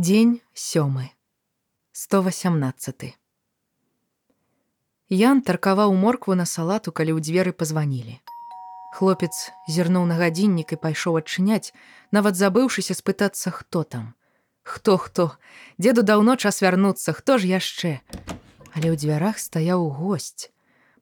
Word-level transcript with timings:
Дзень 0.00 0.40
сёмы. 0.54 1.10
118. 1.92 3.18
Ян 5.10 5.42
таркаваў 5.44 5.92
моркву 5.92 6.32
на 6.40 6.46
салату, 6.48 6.88
калі 6.88 7.12
ў 7.12 7.20
дзверы 7.20 7.52
пазванілі. 7.52 8.16
Хлопец 8.96 9.52
зірнуў 9.68 10.06
на 10.08 10.16
гадзіннік 10.16 10.72
і 10.72 10.78
пайшоў 10.80 11.20
адчыняць, 11.20 11.76
нават 12.16 12.40
забыўшыся 12.40 12.96
спытацца, 12.96 13.52
хто 13.52 13.82
там. 13.84 14.06
Хто 14.64 14.96
хто? 14.96 15.36
Дзеду 15.76 16.00
даўно 16.00 16.36
час 16.40 16.64
вярнуцца, 16.64 17.12
хто 17.12 17.36
ж 17.36 17.52
яшчэ? 17.52 18.00
Але 18.72 18.88
ў 18.88 18.96
дзвярах 18.96 19.36
стаяў 19.36 19.84
госць. 20.00 20.48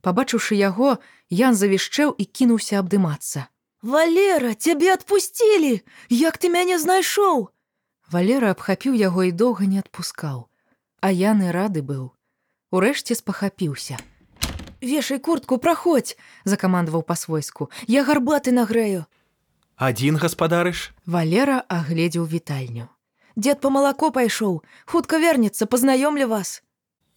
Пабачыўшы 0.03 0.59
яго, 0.59 0.99
Ян 1.31 1.55
завішчэў 1.55 2.19
і 2.19 2.25
кінуўся 2.27 2.83
абдымацца. 2.83 3.47
Валера, 3.79 4.59
цябе 4.59 4.91
адпусцілі! 4.99 5.87
Як 6.11 6.43
ты 6.43 6.51
мяне 6.51 6.83
знайшоў? 6.83 7.55
Валера 8.11 8.51
абхапіў 8.57 8.95
яго 8.97 9.29
і 9.29 9.33
доўга 9.33 9.69
не 9.69 9.79
адпускаў. 9.85 10.49
А 11.01 11.09
яны 11.13 11.53
рады 11.53 11.83
быў. 11.85 12.17
Урэшце 12.73 13.15
спахапіўся. 13.15 13.99
Вешай 14.81 15.19
куртку, 15.19 15.59
праходзь, 15.59 16.17
закамандаваў 16.45 17.03
па-свойску. 17.03 17.69
Я 17.87 18.05
гарбаты 18.09 18.53
нагрэю. 18.53 19.05
Адзін 19.77 20.17
гаспадарыш? 20.17 20.91
Валера 21.07 21.63
агледзеў 21.69 22.25
вітальню. 22.27 22.89
Дзед 23.37 23.61
па 23.61 23.71
малако 23.71 24.11
пайшоў, 24.11 24.63
хутка 24.87 25.19
вернецца, 25.23 25.67
пазнаёмлю 25.67 26.27
вас. 26.29 26.63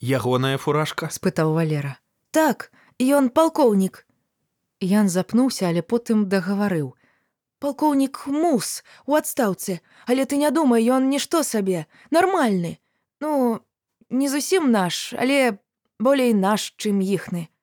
Ягоная 0.01 0.57
фуражка? 0.57 1.09
спытаў 1.09 1.53
Валера. 1.53 1.97
Так, 2.31 2.71
ён 2.99 3.29
палкоўнік. 3.29 4.05
Ян 4.81 5.09
запнуўся, 5.09 5.69
але 5.69 5.81
потым 5.81 6.27
дагаварыў. 6.29 6.93
Палкоўнік 7.61 8.25
мус 8.25 8.81
у 9.05 9.13
адстаўцы, 9.13 9.85
але 10.09 10.25
ты 10.25 10.41
не 10.41 10.49
думай, 10.49 10.81
ён 10.89 11.13
нішто 11.13 11.45
сабе, 11.45 11.85
нармальны. 12.09 12.81
Ну, 13.21 13.61
не 14.09 14.29
зусім 14.33 14.71
наш, 14.73 15.13
але 15.13 15.61
болей 16.01 16.33
наш, 16.33 16.73
чым 16.81 17.05
іхны. 17.05 17.53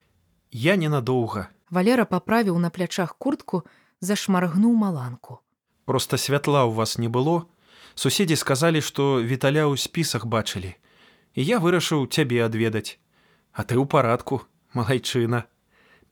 Я 0.55 0.79
ненадоўга. 0.79 1.51
Валера 1.75 2.07
паправіў 2.07 2.63
на 2.63 2.71
плячах 2.71 3.19
куртку, 3.19 3.67
зашмаргнуў 4.01 4.79
маланку. 4.79 5.43
Проста 5.85 6.15
святла 6.15 6.63
ў 6.63 6.79
вас 6.79 6.95
не 7.03 7.11
было. 7.11 7.51
Суседзі 7.99 8.39
сказалі, 8.39 8.79
што 8.79 9.19
віталя 9.19 9.67
ў 9.67 9.75
спісах 9.75 10.31
бачылі. 10.31 10.79
І 11.35 11.43
я 11.43 11.59
вырашыў 11.59 12.07
цябе 12.07 12.47
адведаць. 12.47 13.03
А 13.51 13.67
ты 13.67 13.75
ў 13.75 13.83
парадку, 13.91 14.47
малайчына. 14.79 15.51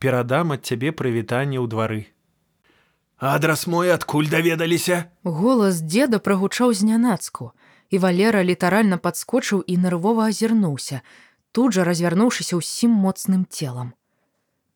Перадам 0.02 0.58
ад 0.58 0.66
цябе 0.66 0.90
прывітанне 0.90 1.62
ў 1.62 1.70
двары. 1.70 2.15
Адрас 3.16 3.66
мой 3.66 3.92
адкуль 3.92 4.28
даведаліся? 4.28 5.08
Голас 5.24 5.80
дзеда 5.80 6.20
прагучаў 6.20 6.76
знянацку, 6.76 7.56
і 7.88 7.96
Валера 7.98 8.44
літаральна 8.44 9.00
падскочыў 9.00 9.64
і 9.64 9.76
нервова 9.80 10.28
азірнуўся, 10.28 11.00
тут 11.56 11.72
жа 11.72 11.88
развярнуўшыся 11.88 12.60
ўсім 12.60 12.92
моцным 12.92 13.48
целам. 13.48 13.96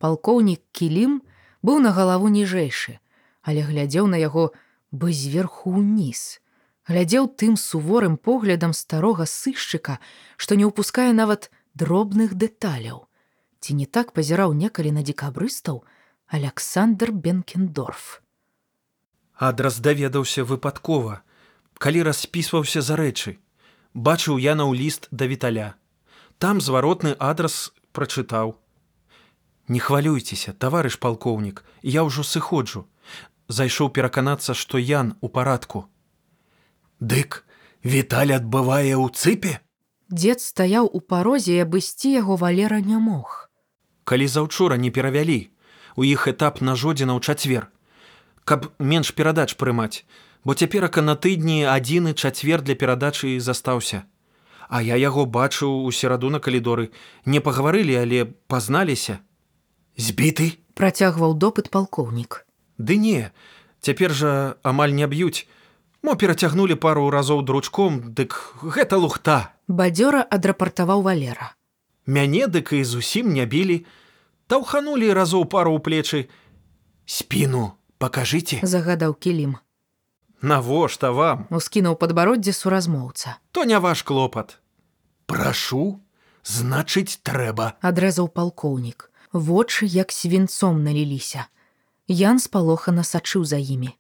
Палкоўнік 0.01 0.65
кілім 0.73 1.21
быў 1.61 1.85
на 1.85 1.93
галаву 1.93 2.33
ніжэйшы, 2.33 2.97
але 3.45 3.61
глядзеў 3.61 4.09
на 4.09 4.17
яго 4.17 4.57
бы 4.89 5.13
зверху 5.13 5.77
ўніз. 5.77 6.41
Глядзеў 6.89 7.29
тым 7.37 7.61
суворым 7.61 8.17
поглядам 8.17 8.73
старога 8.73 9.29
сышчыка, 9.29 10.01
што 10.41 10.57
не 10.57 10.65
ўпускае 10.65 11.13
нават 11.13 11.53
дробных 11.77 12.33
дэталяў. 12.41 13.05
Ці 13.61 13.77
не 13.77 13.85
так 13.85 14.17
пазіраў 14.17 14.57
некалі 14.57 14.97
на 14.97 15.05
дзекабрыстаў 15.05 15.85
Александр 16.33 17.13
Бенкендорф. 17.13 18.25
Адрас 19.41 19.81
даведаўся 19.81 20.45
выпадкова, 20.45 21.23
калі 21.81 22.01
распісваўся 22.05 22.85
за 22.85 23.01
рэчы. 23.01 23.39
Бачыў 23.97 24.37
я 24.37 24.53
наў 24.55 24.77
ліст 24.77 25.09
да 25.11 25.25
віталя. 25.25 25.75
Там 26.37 26.61
зваротны 26.61 27.17
адрас 27.17 27.73
прачытаў. 27.97 28.61
Не 29.73 29.81
хвалюйцеся, 29.81 30.53
таварыш 30.53 31.01
палкоўнік, 31.01 31.65
я 31.81 32.05
ўжо 32.05 32.21
сыходжу. 32.21 32.85
Зайшоў 33.49 33.89
пераканацца, 33.97 34.53
што 34.53 34.77
ян 34.77 35.17
у 35.25 35.33
парадку. 35.33 35.89
Дык, 37.01 37.43
Віталь 37.81 38.37
адбывае 38.37 38.93
ў 38.93 39.09
цыпе? 39.09 39.57
Дзед 40.13 40.45
стаяў 40.45 40.85
у 40.93 41.01
парозе 41.01 41.57
і 41.57 41.65
абысці 41.65 42.13
яго 42.13 42.37
валера 42.37 42.85
не 42.85 43.01
мог. 43.01 43.49
Калі 44.05 44.27
заўчора 44.29 44.77
не 44.77 44.91
перавялі, 44.93 45.49
у 45.97 46.05
іх 46.05 46.29
этап 46.29 46.61
на 46.61 46.77
жодзіна 46.77 47.17
ў 47.17 47.25
чацвер, 47.25 47.73
каб 48.45 48.71
менш 48.79 49.13
перадач 49.15 49.55
прымаць, 49.57 50.05
бо 50.45 50.55
цяперака 50.55 51.03
на 51.03 51.17
тыдні 51.17 51.65
адзіны 51.69 52.15
чацвер 52.15 52.63
для 52.63 52.75
перадачы 52.75 53.39
застаўся. 53.41 54.05
А 54.69 54.83
я 54.83 54.97
яго 54.97 55.27
бачыў 55.27 55.85
у 55.85 55.91
сераду 55.91 56.31
на 56.31 56.39
калідоры, 56.39 56.91
не 57.27 57.41
пагаварылі, 57.41 57.95
але 57.99 58.25
пазналіся. 58.47 59.19
Збіты, 59.97 60.63
працягваў 60.75 61.35
допыт 61.35 61.71
палкоўнік. 61.75 62.47
Ды 62.79 62.97
не, 62.97 63.33
цяпер 63.81 64.15
жа 64.15 64.57
амаль 64.63 64.95
не 64.95 65.11
б'юць. 65.11 65.47
Мо 66.03 66.15
перацягнулі 66.17 66.79
пару 66.81 67.11
разоў 67.11 67.43
дручком, 67.43 68.15
дык 68.15 68.39
гэта 68.63 68.97
лухта. 68.97 69.53
Бадзёра 69.69 70.23
адрапартаваў 70.23 71.03
валера. 71.03 71.53
Мяне 72.07 72.47
дык 72.47 72.73
і 72.73 72.85
зусім 72.85 73.35
не 73.35 73.45
білі, 73.45 73.85
таўханулі 74.47 75.13
разоў 75.13 75.45
пару 75.45 75.77
ў 75.77 75.83
плечы. 75.85 76.31
Спіну 77.05 77.80
покажыце, 78.01 78.59
загадаў 78.65 79.15
кілім. 79.15 79.59
Навошта 80.41 81.13
вам? 81.13 81.45
Ускінуў 81.53 82.01
падбароддзе 82.01 82.57
суразмоўца. 82.57 83.37
То 83.53 83.65
не 83.69 83.79
ваш 83.79 84.03
клопат. 84.03 84.57
Прашу, 85.29 86.01
значыць 86.43 87.21
трэба, 87.21 87.77
адрэзаў 87.85 88.33
палкоўнік. 88.33 89.11
Вочы 89.33 89.87
як 89.87 90.11
свінцом 90.11 90.83
наліліся. 90.83 91.47
Ян 92.09 92.41
спалохана 92.43 93.05
сачыў 93.05 93.45
за 93.45 93.61
імі. 93.61 93.93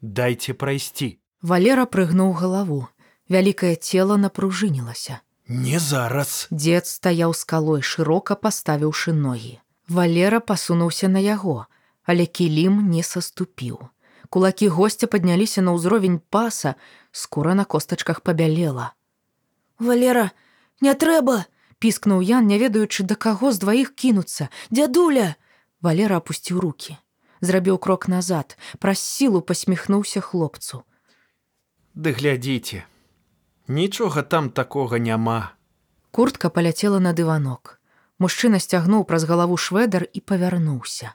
Дайце 0.00 0.54
прайсці. 0.54 1.18
Валера 1.42 1.84
прыгнуў 1.84 2.32
галаву. 2.38 2.86
Вялікае 3.28 3.74
цело 3.76 4.16
напружынілася. 4.16 5.20
Не 5.48 5.78
зараз. 5.78 6.46
Дзед 6.50 6.86
стаяў 6.86 7.34
скалой, 7.34 7.82
шырока 7.82 8.38
паставіўшы 8.38 9.12
ногі. 9.12 9.58
Валера 9.88 10.40
пасунуўся 10.40 11.08
на 11.08 11.18
яго, 11.18 11.66
але 12.04 12.26
кілім 12.26 12.90
не 12.90 13.02
саступіў. 13.02 13.78
Кулакі 14.28 14.68
госця 14.68 15.06
падняліся 15.06 15.62
на 15.62 15.76
ўзровень 15.76 16.18
паса, 16.18 16.74
скура 17.12 17.54
на 17.54 17.64
костачках 17.64 18.20
пабялела. 18.20 18.94
Валера, 19.78 20.30
не 20.80 20.94
трэба! 20.94 21.46
піскнуў 21.82 22.22
Ян, 22.22 22.46
не 22.46 22.58
ведаючы 22.62 23.02
да 23.02 23.14
каго 23.18 23.50
з 23.52 23.58
дваіх 23.58 23.94
кінуцца. 23.94 24.48
Дядуля! 24.70 25.34
Валера 25.82 26.22
апусціў 26.22 26.62
руки. 26.62 26.96
Зрабіў 27.42 27.78
крок 27.82 28.06
назад, 28.06 28.56
праз 28.78 29.02
сілу 29.02 29.42
пасміхнуўся 29.42 30.22
хлопцу. 30.22 30.86
Ды 31.94 32.14
глядзіце, 32.14 32.86
Нічога 33.68 34.22
там 34.22 34.50
такога 34.50 34.98
няма. 34.98 35.54
Куртка 36.10 36.50
паляцела 36.50 36.98
на 36.98 37.12
дыванок. 37.12 37.78
Мужчына 38.18 38.58
сцягнуў 38.58 39.04
праз 39.04 39.24
галаву 39.24 39.56
шведар 39.56 40.06
і 40.12 40.20
павярнуўся. 40.20 41.14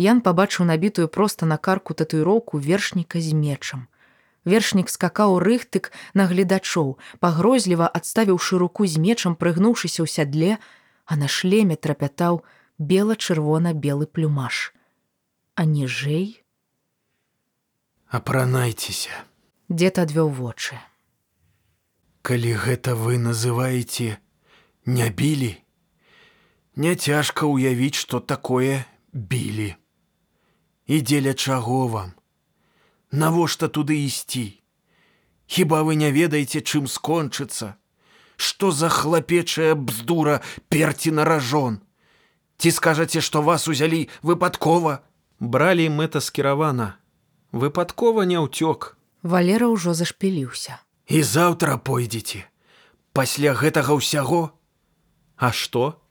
Ян 0.00 0.20
пабачыў 0.24 0.64
набітую 0.64 1.08
проста 1.12 1.44
на 1.44 1.56
карку 1.60 1.92
татуіроўку 1.92 2.58
вершніка 2.58 3.20
з 3.20 3.36
мечам. 3.36 3.86
Вершнік 4.48 4.88
скакаў 4.88 5.36
рыхтык 5.44 5.92
на 6.16 6.24
гледачоў, 6.24 6.96
пагрозліва 7.20 7.84
адставіўшы 7.84 8.56
руку 8.56 8.88
з 8.88 8.96
мечам, 8.96 9.36
прыгнуўшыся 9.36 10.00
ў 10.00 10.08
сядле, 10.08 10.56
а 11.04 11.20
на 11.20 11.28
шлеме 11.28 11.76
трапятаў 11.76 12.40
бела-чырвона-белы 12.80 14.08
плюмаш. 14.08 14.72
А 15.60 15.68
ніжэй? 15.68 16.40
Апранайцеся. 18.08 19.12
Дзед 19.68 20.00
адвёў 20.00 20.32
вочы. 20.32 20.80
Калі 22.24 22.56
гэта 22.56 22.96
вы 22.96 23.20
называеце 23.20 24.16
не 24.88 25.08
білі, 25.12 25.60
Няцяжка 26.80 27.44
ўявіць, 27.44 27.98
што 27.98 28.20
такое 28.24 28.86
білі. 29.12 29.76
І 30.90 30.98
дзеля 31.06 31.34
чаго 31.38 31.86
вам? 31.86 32.18
Навошта 33.14 33.68
туды 33.70 33.94
ісці? 34.10 34.58
Хіба 35.46 35.86
вы 35.86 35.94
не 35.94 36.10
ведаеце, 36.10 36.66
чым 36.66 36.90
скончыцца? 36.90 37.78
Што 38.34 38.74
за 38.74 38.90
хлапечая 38.90 39.78
бздура 39.78 40.42
перці 40.66 41.14
на 41.14 41.22
ражон? 41.22 41.78
Ці 42.58 42.74
скажаце, 42.74 43.22
што 43.22 43.38
вас 43.38 43.70
узялі 43.70 44.10
выпадкова? 44.26 45.06
Бралі 45.38 45.86
мэта 45.94 46.18
скіравана. 46.18 46.98
Выпадкова 47.54 48.26
не 48.26 48.42
ўцёк. 48.42 48.98
Валера 49.22 49.70
ўжо 49.70 49.94
зашпіліўся. 49.94 50.82
І 51.06 51.22
заўтра 51.22 51.78
пойдзеце. 51.78 52.50
Пасля 53.14 53.54
гэтага 53.54 53.94
ўсяго? 53.94 54.58
А 55.38 55.54
што? 55.54 56.02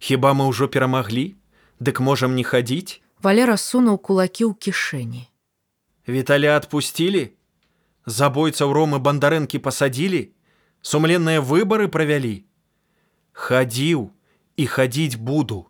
Хіба 0.00 0.32
мы 0.32 0.48
ўжо 0.48 0.72
перамаглі, 0.72 1.36
Дык 1.76 2.00
можам 2.00 2.32
не 2.32 2.44
хадзіць? 2.44 3.04
Валера 3.22 3.56
сунуў 3.56 3.98
кулакі 3.98 4.44
ў 4.48 4.52
кішэні. 4.54 5.24
Віталя 6.08 6.56
адпусцілі? 6.56 7.32
Забойцаў 8.06 8.70
ромы 8.70 8.98
бандарэнкі 9.02 9.58
пасадзілі, 9.58 10.30
сумленныя 10.82 11.42
выбары 11.42 11.88
правялі. 11.90 12.46
Хадзіў 13.32 14.10
і 14.56 14.64
хадзіць 14.66 15.18
буду 15.18 15.66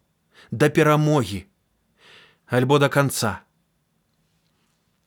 да 0.51 0.69
перамогі, 0.69 1.47
альбо 2.47 2.79
да 2.79 2.89
канца. 2.89 3.41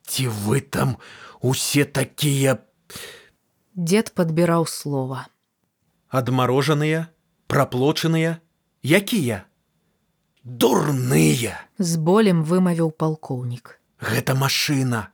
Ці 0.04 0.28
вы 0.28 0.60
там 0.60 0.98
усе 1.40 1.84
такія 1.84 2.58
Дед 3.74 4.12
падбіраў 4.14 4.66
слова. 4.66 5.30
адмарожаныя, 6.10 7.06
праплочаныя, 7.46 8.42
якія? 8.82 9.46
Дурныя! 10.44 11.68
З 11.78 11.96
болем 12.00 12.40
вымавіў 12.48 12.96
палкоўнік. 12.96 13.76
Гэта 14.00 14.32
машына, 14.32 15.12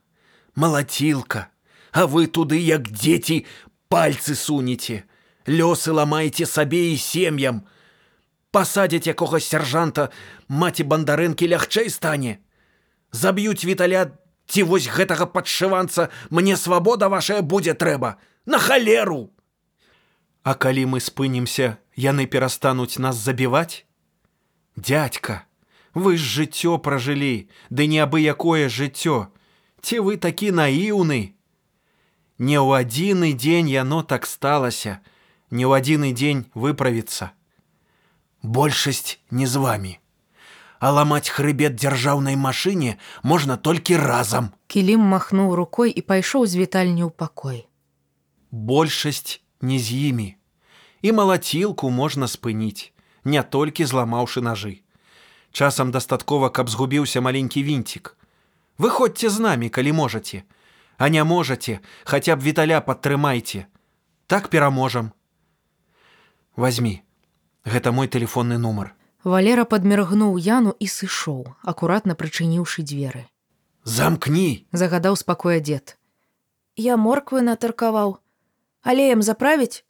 малацілка, 0.55 1.51
а 1.91 2.07
вы 2.07 2.27
туды, 2.31 2.63
як 2.63 2.87
дзеці, 2.87 3.43
пальцы 3.91 4.37
сунеце, 4.39 5.03
лёсы 5.47 5.91
ламаеце 5.91 6.47
сабе 6.47 6.95
і 6.95 6.99
сем'ям. 6.99 7.67
Пасадзяць 8.55 9.11
якога 9.11 9.43
сяржанта, 9.43 10.15
маці 10.47 10.87
бандарэнкі 10.87 11.51
лягчэй 11.51 11.91
стане. 11.91 12.39
Заб'юць 13.11 13.67
віталя, 13.67 14.15
ці 14.47 14.63
вось 14.63 14.87
гэтага 14.87 15.27
падшыванца 15.27 16.11
мне 16.31 16.55
свабода 16.57 17.09
вашая 17.09 17.43
будзе 17.43 17.75
трэба, 17.75 18.23
на 18.47 18.59
халеру. 18.59 19.35
А 20.47 20.55
калі 20.55 20.87
мы 20.95 21.03
спынімся, 21.03 21.83
яны 21.99 22.31
перастануць 22.31 23.03
нас 23.03 23.19
забіваць? 23.19 23.86
Дядька, 24.77 25.45
вы 25.95 26.17
ж 26.17 26.21
жыццё 26.21 26.77
пражылі, 26.79 27.49
ды 27.71 27.87
не 27.89 27.99
абы 28.05 28.21
якое 28.21 28.69
жыццё. 28.69 29.33
Ці 29.81 30.01
вы 30.05 30.17
такі 30.21 30.53
наіўны? 30.53 31.33
Не 32.39 32.59
ў 32.61 32.85
адзіны 32.85 33.33
дзень 33.33 33.73
яно 33.73 34.03
так 34.03 34.29
сталася, 34.29 35.01
не 35.51 35.65
ў 35.65 35.81
адзіны 35.81 36.13
дзень 36.13 36.45
выправіцца. 36.53 37.33
Большасць 38.43 39.17
не 39.31 39.47
з 39.49 39.57
вамі. 39.57 39.95
А 40.79 40.93
ламаць 40.93 41.33
хрыбет 41.33 41.81
дзяржаўнай 41.81 42.37
машыне 42.37 43.01
можна 43.23 43.57
толькі 43.57 43.97
разам. 43.97 44.53
Кілім 44.69 45.01
махнуў 45.01 45.57
рукой 45.57 45.89
і 45.89 46.05
пайшоў 46.05 46.45
з 46.45 46.61
вітальні 46.61 47.09
ў 47.09 47.11
пакой. 47.17 47.65
Большасць 48.53 49.41
не 49.65 49.81
з 49.81 50.13
імі. 50.13 50.37
І 51.01 51.13
малацілку 51.17 51.89
можна 51.89 52.29
спыніць, 52.29 52.93
не 53.27 53.43
толькі 53.43 53.85
зламаўшы 53.85 54.41
нажы. 54.41 54.83
Часам 55.53 55.91
дастаткова, 55.91 56.51
каб 56.51 56.69
згубіўся 56.71 57.21
маленькі 57.21 57.63
вінцік. 57.63 58.17
Выходзьце 58.79 59.31
з 59.31 59.39
намі, 59.41 59.69
калі 59.69 59.93
можаце, 59.93 60.43
а 60.99 61.09
не 61.09 61.25
можаце, 61.25 61.81
хаця 62.05 62.37
б 62.37 62.45
віталя 62.47 62.81
падтрымайце. 62.81 63.67
Так 64.27 64.49
пераможам. 64.49 65.13
Вазьмі, 66.57 67.03
гэта 67.65 67.93
мой 67.93 68.09
телефонны 68.09 68.59
нумар. 68.59 68.95
Валера 69.25 69.65
падміргнуў 69.65 70.39
Яну 70.39 70.77
і 70.79 70.87
сышоў, 70.87 71.57
акуратна 71.63 72.15
прычыніўшы 72.15 72.87
дзверы. 72.87 73.27
Замкні, 73.83 74.67
Загадаў 74.73 75.17
спакоя 75.17 75.59
дзед. 75.61 75.99
Я 76.77 76.97
морквы 76.97 77.43
натаркаваў. 77.43 78.19
Алеем 78.83 79.23
заправіць? 79.23 79.83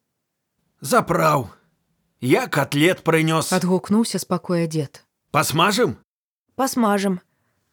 запраў. 0.81 1.51
Я 2.21 2.47
котлет 2.49 3.03
прынёс. 3.05 3.53
Адгукнуўся 3.53 4.19
спакоя 4.19 4.67
дзед. 4.67 5.05
Пасмажым? 5.31 5.99
Пасмажым. 6.57 7.21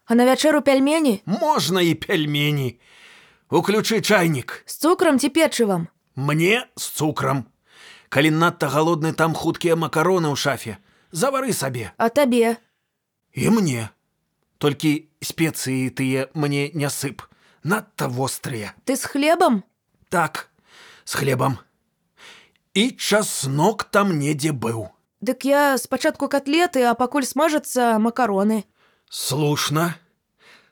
А 0.06 0.16
на 0.16 0.26
вячэру 0.26 0.62
пяльмені? 0.62 1.22
Можна 1.26 1.82
і 1.82 1.94
пельмені. 1.96 2.80
Уключы 3.50 4.02
чайнік. 4.02 4.64
З 4.66 4.78
цукрам 4.78 5.20
ці 5.20 5.30
печывам? 5.30 5.88
Мне 6.16 6.68
з 6.76 6.84
цукрам. 6.84 7.46
Калі 8.10 8.32
надта 8.32 8.68
галодны 8.68 9.14
там 9.14 9.34
хуткія 9.34 9.76
макароны 9.76 10.30
ў 10.30 10.36
шафе, 10.36 10.78
завары 11.10 11.54
сабе. 11.54 11.94
А 11.98 12.10
табе? 12.10 12.58
І 13.34 13.50
мне. 13.50 13.90
Толькі 14.58 15.10
спецыі 15.24 15.90
тыя 15.90 16.28
мне 16.34 16.70
не 16.74 16.90
сып. 16.90 17.24
Надта 17.64 18.08
вострыя. 18.12 18.76
Ты 18.84 18.98
з 19.00 19.06
хлебам? 19.08 19.64
Так, 20.10 20.52
з 21.06 21.14
хлебам. 21.16 21.58
І 22.74 22.92
часнок 22.98 23.84
там 23.84 24.18
недзе 24.18 24.50
быў. 24.52 24.90
Дык 25.22 25.46
я 25.46 25.78
спачатку 25.78 26.28
котлеты, 26.28 26.84
а 26.84 26.96
пакуль 26.98 27.24
смажацца 27.24 28.00
макароны. 28.00 28.66
Слушна. 29.10 29.96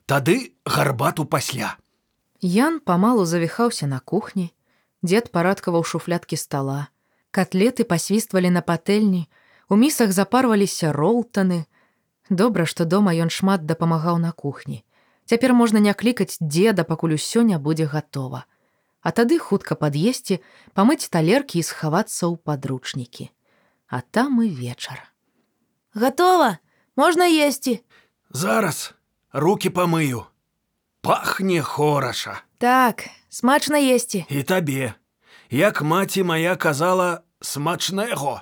Тады 0.06 0.58
гарбату 0.66 1.26
пасля. 1.26 1.78
Ян 2.42 2.80
памалу 2.80 3.26
завіхаўся 3.26 3.88
на 3.88 4.00
кухні. 4.00 4.50
Дзед 5.06 5.32
парадкаваў 5.32 5.86
шуфляткі 5.86 6.36
стала. 6.36 6.90
Катлеты 7.32 7.86
пасвіствалі 7.86 8.50
на 8.50 8.62
патэльні, 8.62 9.30
у 9.70 9.76
місах 9.78 10.12
запарваліся 10.12 10.92
ролтаны. 10.92 11.66
Добра, 12.30 12.66
што 12.66 12.84
дома 12.84 13.14
ён 13.14 13.30
шмат 13.30 13.66
дапамагаў 13.66 14.18
на 14.18 14.32
кухні. 14.32 14.84
Цяпер 15.26 15.54
можна 15.54 15.80
не 15.80 15.94
клікаць 15.94 16.42
дзеда, 16.42 16.84
пакуль 16.84 17.16
усё 17.16 17.46
не 17.46 17.58
будзе 17.58 17.86
гатова. 17.86 18.44
А 19.02 19.12
тады 19.12 19.38
хутка 19.42 19.76
пад'есці, 19.76 20.40
памыць 20.78 21.10
талеркі 21.10 21.60
і 21.60 21.66
схавацца 21.66 22.30
ў 22.30 22.38
падручнікі. 22.38 23.30
А 23.90 24.02
там 24.02 24.42
і 24.46 24.50
вечар. 24.50 25.02
Гатова, 25.94 26.58
можна 26.96 27.26
есці. 27.26 27.82
Зараз 28.30 28.94
руки 29.34 29.70
памыю. 29.70 30.30
Пахне 31.02 31.62
хораша. 31.62 32.46
Так, 32.58 33.10
смачна 33.30 33.82
есці. 33.82 34.26
І 34.30 34.44
табе. 34.44 34.94
Як 35.50 35.82
маці 35.82 36.24
моя 36.24 36.56
казала 36.56 37.22
смачнего. 37.42 38.42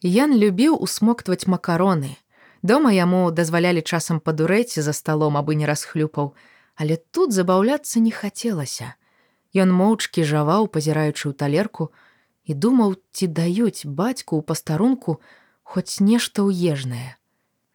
Ян 0.00 0.36
любіў 0.38 0.78
усмоктваць 0.78 1.50
макароны. 1.50 2.16
Дома 2.62 2.92
яму 2.96 3.28
дазвалялі 3.28 3.82
часам 3.82 4.20
падурэць 4.20 4.80
за 4.80 4.92
сталом, 4.96 5.36
абы 5.36 5.52
не 5.52 5.66
расхлюпаў, 5.68 6.32
але 6.76 6.96
тут 6.96 7.32
забаўляцца 7.32 8.00
не 8.00 8.10
хацелася. 8.10 8.94
Ён 9.54 9.70
моўчкі 9.70 10.26
жаваў, 10.26 10.66
пазіраючы 10.66 11.30
ў 11.30 11.34
талерку, 11.38 11.90
і 12.44 12.54
думаў, 12.54 12.98
ці 13.14 13.30
даюць 13.30 13.86
бацьку 13.86 14.38
ў 14.38 14.42
пастарунку 14.42 15.20
хоць 15.62 16.02
нешта 16.02 16.42
ўежнае. 16.42 17.16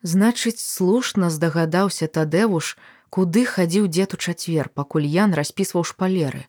Значыць, 0.04 0.60
слушна 0.60 1.30
здагадаўся 1.32 2.08
тадэвуш, 2.08 2.76
куды 3.10 3.44
хадзіў 3.46 3.88
дзед 3.88 4.14
у 4.16 4.18
чацвер, 4.20 4.70
пакуль 4.70 5.08
Ян 5.08 5.34
распісваў 5.34 5.84
шпалеры, 5.84 6.46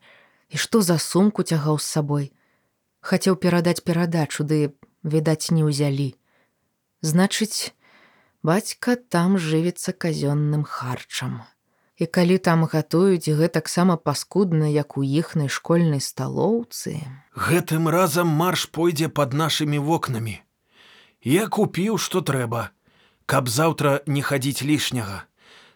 і 0.51 0.55
што 0.59 0.83
за 0.83 0.99
сумку 0.99 1.43
цягаў 1.43 1.79
з 1.79 1.87
сабой. 1.87 2.25
Хацеў 3.01 3.35
перадаць 3.35 3.81
перадачу, 3.81 4.43
ды, 4.43 4.75
відаць, 5.03 5.51
не 5.51 5.63
ўзялі. 5.65 6.13
Значыць, 7.01 7.73
бацька 8.43 8.95
там 8.95 9.39
жывецца 9.39 9.95
казённым 9.95 10.63
харчам. 10.63 11.41
І 12.01 12.05
калі 12.09 12.37
там 12.41 12.65
гатуюць 12.65 13.29
гэтаксама 13.29 13.93
паскудна, 13.93 14.65
як 14.65 14.97
у 14.97 15.03
іхнай 15.05 15.49
школьнай 15.53 16.01
сталоўцы, 16.01 16.97
Гэтым 17.37 17.89
разам 17.93 18.27
марш 18.27 18.65
пойдзе 18.73 19.07
пад 19.07 19.37
нашымі 19.37 19.77
вокнамі. 19.77 20.41
Я 21.21 21.45
купіў, 21.45 22.01
што 22.01 22.25
трэба, 22.25 22.73
каб 23.29 23.47
заўтра 23.47 24.01
не 24.07 24.25
хадзіць 24.25 24.65
лішняга. 24.65 25.29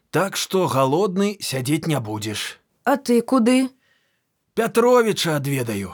Так 0.09 0.35
што 0.35 0.65
галодны 0.65 1.37
сядзець 1.39 1.85
не 1.85 1.99
будзеш. 1.99 2.57
А 2.83 2.97
ты 2.97 3.21
куды? 3.21 3.69
Пятровіча 4.57 5.35
адведаю. 5.37 5.93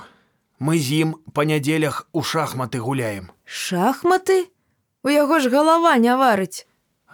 Мы 0.59 0.79
з 0.79 1.03
ім 1.03 1.13
па 1.35 1.43
нядзелях 1.43 2.07
у 2.13 2.23
шахматы 2.23 2.79
гуляем. 2.79 3.31
Шахматы? 3.43 4.47
У 5.03 5.11
яго 5.11 5.43
ж 5.43 5.51
галава 5.51 5.97
не 5.97 6.15
варыць. 6.15 6.63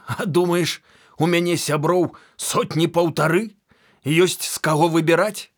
А 0.06 0.26
думаеш, 0.26 0.84
у 1.18 1.28
мяне 1.28 1.58
сяброў 1.58 2.16
сотні 2.38 2.88
паўтары? 2.88 3.58
Ёсць 4.06 4.46
з 4.46 4.58
каго 4.64 4.88
выбіраць? 4.88 5.50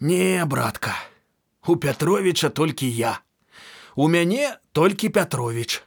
Не, 0.00 0.44
братка, 0.46 0.94
у 1.66 1.76
Пятровіча 1.76 2.48
толькі 2.48 2.86
я. 2.86 3.20
У 3.96 4.08
мяне 4.08 4.56
толькі 4.72 5.08
Пятровіч. 5.08 5.82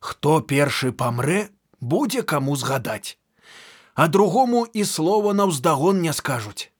Хто 0.00 0.40
першы 0.40 0.90
памрэ, 0.92 1.48
будзе 1.80 2.22
каму 2.22 2.56
згадаць. 2.56 3.18
А 3.94 4.08
другому 4.08 4.66
і 4.66 4.84
слова 4.84 5.32
наўздагон 5.32 6.02
не 6.02 6.12
скажуць. 6.12 6.70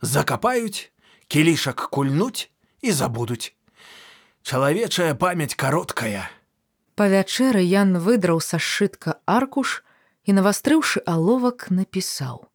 Закапаюць, 0.00 0.90
кілішак 1.28 1.88
кульнуць 1.90 2.50
і 2.80 2.92
забудуць. 2.92 3.52
Чалавечая 4.42 5.14
памяць 5.14 5.54
кароткая. 5.54 6.30
Па 6.96 7.06
вячэры 7.12 7.60
Ян 7.60 7.98
выдраў 7.98 8.40
са 8.40 8.58
сшытка 8.58 9.20
аркуш 9.26 9.82
і, 10.26 10.34
навастрыўшы 10.34 11.02
аловак, 11.06 11.70
напісаў: 11.70 12.50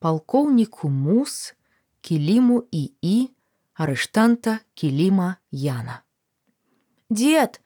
палкоўніку 0.00 0.88
мус, 0.88 1.54
кіліму 2.00 2.64
і 2.72 2.90
і, 3.02 3.30
арыштанта 3.74 4.58
кіліма 4.74 5.36
Яна. 5.50 6.00
Дед, 7.10 7.60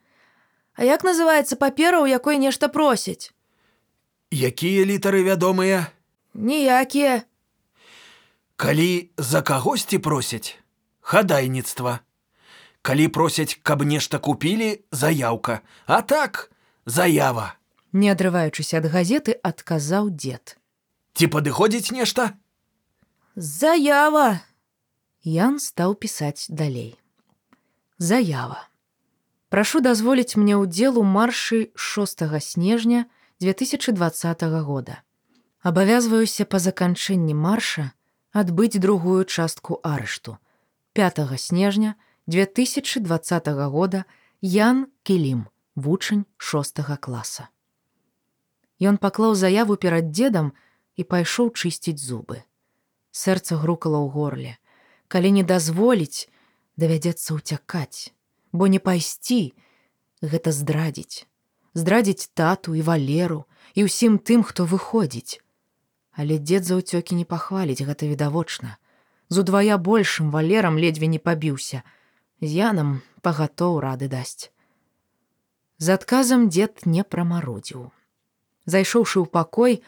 а 0.75 0.85
як 0.85 1.05
называецца 1.05 1.57
папера, 1.57 2.03
у 2.03 2.07
якой 2.07 2.39
нешта 2.39 2.69
просяць? 2.69 3.33
Якія 4.31 4.85
літары 4.85 5.23
вядомыя? 5.23 5.87
Ніякія. 6.35 7.23
Калі 8.57 9.11
за 9.19 9.43
кагосьці 9.43 9.99
просяць 9.99 10.59
хадайніцтва. 11.01 12.01
Калі 12.83 13.09
просяць, 13.09 13.59
каб 13.63 13.83
нешта 13.83 14.19
купілі, 14.19 14.85
заяўка, 14.93 15.61
а 15.87 16.03
так 16.03 16.51
заява. 16.87 17.58
Не 17.93 18.11
адрываючыся 18.13 18.79
ад 18.79 18.87
газеты, 18.93 19.33
адказаў 19.43 20.11
дзед. 20.13 20.59
Ці 21.17 21.27
падыходзіць 21.33 21.93
нешта? 21.93 22.37
Заява. 23.35 24.45
Ян 25.25 25.59
стаў 25.59 25.95
пісаць 25.95 26.47
далей. 26.49 26.99
Заява. 27.99 28.69
Прашу 29.49 29.81
дазволіць 29.81 30.37
мне 30.37 30.61
ўдзел 30.61 31.01
у 31.01 31.05
маршы 31.05 31.73
6 31.75 32.29
снежня 32.45 33.09
2020 33.41 34.43
года. 34.63 35.01
Абавязваюся 35.65 36.45
па 36.45 36.61
заканчэнні 36.61 37.35
марша 37.35 37.93
адбыць 38.33 38.79
другую 38.79 39.25
частку 39.25 39.81
арышту. 39.83 40.39
5 40.93 41.41
снежня 41.41 41.97
2020 42.27 43.49
года 43.73 44.05
Ян 44.41 44.87
Кілім, 45.03 45.49
вучань 45.75 46.27
6 46.37 46.85
класа. 47.01 47.49
Ён 48.79 48.99
паклаў 49.03 49.35
заяву 49.35 49.77
перад 49.77 50.11
дзедам 50.15 50.53
і 50.95 51.03
пайшоў 51.03 51.51
чысціць 51.51 51.99
зубы. 51.99 52.43
Сэрца 53.11 53.59
грукала 53.59 53.99
ў 53.99 54.09
горле. 54.15 54.53
Калі 55.09 55.31
не 55.35 55.43
дазволіць, 55.43 56.31
давядзецца 56.79 57.35
ўцякаць, 57.35 58.15
бо 58.53 58.71
не 58.71 58.79
пайсці 58.79 59.57
гэта 60.23 60.55
здрадзіць, 60.55 61.27
здрадзіць 61.75 62.31
тату 62.39 62.79
і 62.79 62.83
валеру 62.87 63.45
і 63.75 63.91
ўсім 63.91 64.23
тым, 64.23 64.47
хто 64.47 64.63
выходзіць. 64.63 65.43
Але 66.15 66.39
дзед 66.39 66.67
за 66.67 66.79
ўцёкі 66.79 67.19
не 67.19 67.27
пахваліць 67.27 67.83
гэта 67.83 68.07
відавочна. 68.07 68.79
З 69.29 69.43
удвая 69.43 69.77
большым 69.79 70.31
валерам 70.31 70.79
ледзьве 70.79 71.07
не 71.11 71.19
пабіўся. 71.19 71.83
З 72.41 72.51
янам 72.71 73.03
пагатоў 73.23 73.79
рады 73.83 74.09
дасць. 74.09 74.51
З 75.79 75.95
адказам 75.99 76.49
дзед 76.49 76.87
не 76.87 77.03
прамарудзіў. 77.03 77.91
Зайшоўшы 78.69 79.25
ў 79.25 79.27
пакой, 79.33 79.81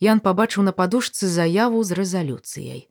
Ян 0.00 0.20
пабачыў 0.20 0.60
на 0.64 0.72
падушцы 0.76 1.24
заяву 1.24 1.80
з 1.80 1.96
рэзалюцыяй. 1.96 2.84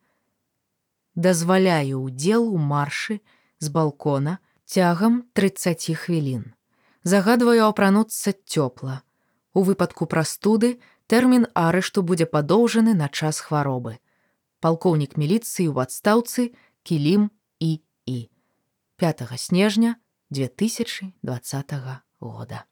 Дазваляю 1.13 2.01
ўдзел 2.01 2.49
у 2.49 2.57
маршы 2.57 3.21
з 3.61 3.69
балкона 3.69 4.39
цягам 4.65 5.21
30 5.37 5.93
хвілін. 6.01 6.49
Загадваю 7.05 7.69
апрануцца 7.69 8.33
цёпла. 8.33 9.05
У 9.53 9.61
выпадку 9.61 10.09
прастуды 10.09 10.81
тэрмін 11.05 11.45
арышту 11.53 12.01
будзе 12.01 12.25
падоўжаны 12.25 12.97
на 12.97 13.07
час 13.07 13.39
хваробы. 13.39 14.01
Палкоўнік 14.65 15.13
міліцыі 15.13 15.69
ў 15.69 15.85
адстаўцы 15.85 16.57
кілім 16.81 17.29
і 17.61 17.85
і. 18.09 18.19
5 18.97 19.29
снежня 19.37 20.01
2020 20.33 21.13
года. 22.19 22.65